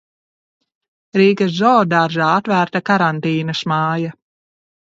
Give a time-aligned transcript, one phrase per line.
[1.19, 4.19] Rīgas zoodārzā atvērta karantīnas māja.